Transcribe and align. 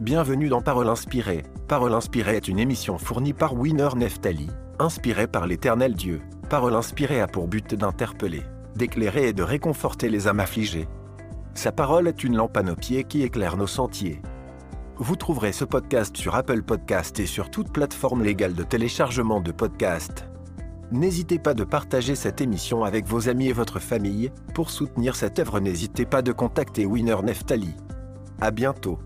Bienvenue 0.00 0.48
dans 0.48 0.60
Parole 0.60 0.88
inspirée. 0.88 1.42
Parole 1.66 1.92
inspirée 1.92 2.36
est 2.36 2.46
une 2.46 2.60
émission 2.60 2.98
fournie 2.98 3.32
par 3.32 3.54
Winner 3.54 3.88
Neftali, 3.96 4.46
inspirée 4.78 5.26
par 5.26 5.48
l'éternel 5.48 5.94
Dieu. 5.94 6.22
Parole 6.48 6.76
inspirée 6.76 7.20
a 7.20 7.26
pour 7.26 7.48
but 7.48 7.74
d'interpeller, 7.74 8.44
d'éclairer 8.76 9.30
et 9.30 9.32
de 9.32 9.42
réconforter 9.42 10.08
les 10.08 10.28
âmes 10.28 10.38
affligées. 10.38 10.86
Sa 11.54 11.72
parole 11.72 12.06
est 12.06 12.22
une 12.22 12.36
lampe 12.36 12.56
à 12.56 12.62
nos 12.62 12.76
pieds 12.76 13.02
qui 13.02 13.24
éclaire 13.24 13.56
nos 13.56 13.66
sentiers. 13.66 14.22
Vous 14.98 15.16
trouverez 15.16 15.50
ce 15.50 15.64
podcast 15.64 16.16
sur 16.16 16.36
Apple 16.36 16.62
Podcast 16.62 17.18
et 17.18 17.26
sur 17.26 17.50
toute 17.50 17.72
plateforme 17.72 18.22
légale 18.22 18.54
de 18.54 18.62
téléchargement 18.62 19.40
de 19.40 19.50
podcasts. 19.50 20.28
N'hésitez 20.92 21.40
pas 21.40 21.54
de 21.54 21.64
partager 21.64 22.14
cette 22.14 22.40
émission 22.40 22.84
avec 22.84 23.04
vos 23.04 23.28
amis 23.28 23.48
et 23.48 23.52
votre 23.52 23.80
famille. 23.80 24.30
Pour 24.54 24.70
soutenir 24.70 25.16
cette 25.16 25.40
œuvre, 25.40 25.58
n'hésitez 25.58 26.06
pas 26.06 26.22
de 26.22 26.30
contacter 26.30 26.86
Winner 26.86 27.16
Neftali. 27.24 27.74
À 28.40 28.52
bientôt. 28.52 29.00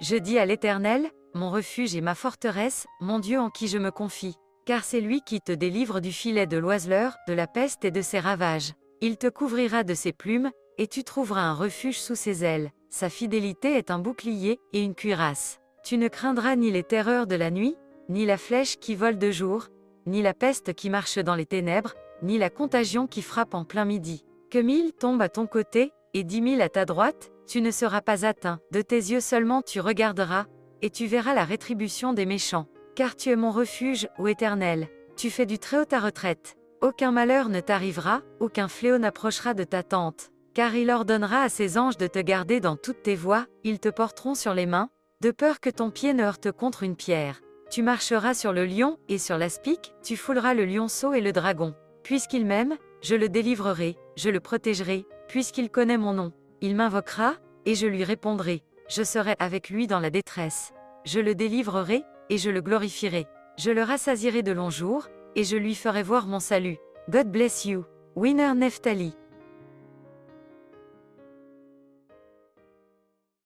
Je 0.00 0.16
dis 0.16 0.38
à 0.38 0.46
l'Éternel, 0.46 1.10
mon 1.34 1.50
refuge 1.50 1.94
et 1.94 2.00
ma 2.00 2.14
forteresse, 2.14 2.86
mon 3.02 3.18
Dieu 3.18 3.38
en 3.38 3.50
qui 3.50 3.68
je 3.68 3.76
me 3.76 3.90
confie. 3.90 4.34
Car 4.64 4.82
c'est 4.82 5.02
lui 5.02 5.20
qui 5.20 5.42
te 5.42 5.52
délivre 5.52 6.00
du 6.00 6.10
filet 6.10 6.46
de 6.46 6.56
l'oiseleur, 6.56 7.16
de 7.28 7.34
la 7.34 7.46
peste 7.46 7.84
et 7.84 7.90
de 7.90 8.00
ses 8.00 8.18
ravages. 8.18 8.72
Il 9.02 9.18
te 9.18 9.26
couvrira 9.26 9.84
de 9.84 9.92
ses 9.92 10.12
plumes, 10.12 10.50
et 10.78 10.86
tu 10.86 11.04
trouveras 11.04 11.42
un 11.42 11.52
refuge 11.52 11.98
sous 11.98 12.14
ses 12.14 12.44
ailes. 12.44 12.70
Sa 12.88 13.10
fidélité 13.10 13.76
est 13.76 13.90
un 13.90 13.98
bouclier 13.98 14.58
et 14.72 14.82
une 14.82 14.94
cuirasse. 14.94 15.60
Tu 15.84 15.98
ne 15.98 16.08
craindras 16.08 16.56
ni 16.56 16.70
les 16.70 16.82
terreurs 16.82 17.26
de 17.26 17.36
la 17.36 17.50
nuit, 17.50 17.76
ni 18.08 18.24
la 18.24 18.38
flèche 18.38 18.78
qui 18.78 18.94
vole 18.94 19.18
de 19.18 19.30
jour, 19.30 19.66
ni 20.06 20.22
la 20.22 20.32
peste 20.32 20.72
qui 20.72 20.88
marche 20.88 21.18
dans 21.18 21.34
les 21.34 21.46
ténèbres, 21.46 21.92
ni 22.22 22.38
la 22.38 22.48
contagion 22.48 23.06
qui 23.06 23.20
frappe 23.20 23.52
en 23.52 23.66
plein 23.66 23.84
midi. 23.84 24.24
Que 24.50 24.58
mille 24.58 24.94
tombent 24.94 25.20
à 25.20 25.28
ton 25.28 25.46
côté, 25.46 25.92
et 26.14 26.24
dix 26.24 26.40
mille 26.40 26.62
à 26.62 26.70
ta 26.70 26.86
droite, 26.86 27.30
tu 27.50 27.60
ne 27.60 27.72
seras 27.72 28.00
pas 28.00 28.24
atteint. 28.24 28.60
De 28.70 28.80
tes 28.80 28.94
yeux 28.94 29.20
seulement 29.20 29.60
tu 29.60 29.80
regarderas, 29.80 30.46
et 30.82 30.90
tu 30.90 31.06
verras 31.06 31.34
la 31.34 31.44
rétribution 31.44 32.12
des 32.12 32.24
méchants. 32.24 32.68
Car 32.94 33.16
tu 33.16 33.30
es 33.30 33.36
mon 33.36 33.50
refuge, 33.50 34.08
ô 34.18 34.28
Éternel. 34.28 34.86
Tu 35.16 35.30
fais 35.30 35.46
du 35.46 35.58
Très-Haut 35.58 35.84
ta 35.84 35.98
retraite. 35.98 36.56
Aucun 36.80 37.10
malheur 37.10 37.48
ne 37.48 37.58
t'arrivera, 37.58 38.22
aucun 38.38 38.68
fléau 38.68 38.98
n'approchera 38.98 39.52
de 39.54 39.64
ta 39.64 39.82
tente. 39.82 40.30
Car 40.54 40.76
il 40.76 40.90
ordonnera 40.90 41.42
à 41.42 41.48
ses 41.48 41.76
anges 41.76 41.96
de 41.96 42.06
te 42.06 42.20
garder 42.20 42.60
dans 42.60 42.76
toutes 42.76 43.02
tes 43.02 43.16
voies, 43.16 43.46
ils 43.64 43.80
te 43.80 43.88
porteront 43.88 44.36
sur 44.36 44.54
les 44.54 44.66
mains, 44.66 44.88
de 45.20 45.32
peur 45.32 45.58
que 45.58 45.70
ton 45.70 45.90
pied 45.90 46.14
ne 46.14 46.22
heurte 46.22 46.52
contre 46.52 46.84
une 46.84 46.94
pierre. 46.94 47.40
Tu 47.68 47.82
marcheras 47.82 48.34
sur 48.34 48.52
le 48.52 48.64
lion 48.64 48.96
et 49.08 49.18
sur 49.18 49.38
l'aspic, 49.38 49.92
tu 50.04 50.16
fouleras 50.16 50.54
le 50.54 50.66
lionceau 50.66 51.14
et 51.14 51.20
le 51.20 51.32
dragon. 51.32 51.74
Puisqu'il 52.04 52.46
m'aime, 52.46 52.76
je 53.02 53.16
le 53.16 53.28
délivrerai, 53.28 53.96
je 54.16 54.30
le 54.30 54.38
protégerai, 54.38 55.04
puisqu'il 55.26 55.68
connaît 55.68 55.98
mon 55.98 56.12
nom. 56.12 56.32
Il 56.62 56.76
m'invoquera, 56.76 57.34
et 57.64 57.74
je 57.74 57.86
lui 57.86 58.04
répondrai. 58.04 58.62
Je 58.88 59.02
serai 59.02 59.34
avec 59.38 59.70
lui 59.70 59.86
dans 59.86 60.00
la 60.00 60.10
détresse. 60.10 60.72
Je 61.04 61.20
le 61.20 61.34
délivrerai, 61.34 62.04
et 62.28 62.38
je 62.38 62.50
le 62.50 62.60
glorifierai. 62.60 63.26
Je 63.56 63.70
le 63.70 63.82
rassasierai 63.82 64.42
de 64.42 64.52
longs 64.52 64.70
jours, 64.70 65.08
et 65.36 65.44
je 65.44 65.56
lui 65.56 65.74
ferai 65.74 66.02
voir 66.02 66.26
mon 66.26 66.40
salut. 66.40 66.76
God 67.08 67.28
bless 67.28 67.64
you. 67.64 67.84
Winner 68.14 68.52
Neftali. 68.54 69.14